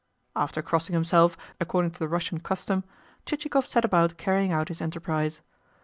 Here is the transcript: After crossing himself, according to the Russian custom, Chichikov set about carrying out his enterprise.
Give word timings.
After 0.35 0.63
crossing 0.63 0.93
himself, 0.93 1.37
according 1.59 1.91
to 1.91 1.99
the 1.99 2.07
Russian 2.07 2.39
custom, 2.39 2.83
Chichikov 3.27 3.67
set 3.67 3.85
about 3.85 4.17
carrying 4.17 4.51
out 4.51 4.69
his 4.69 4.81
enterprise. 4.81 5.41